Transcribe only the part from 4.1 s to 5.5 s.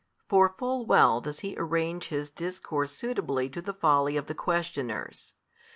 of the questioners.